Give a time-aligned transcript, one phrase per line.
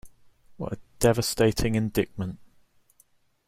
[0.57, 2.39] What a devastating indictment.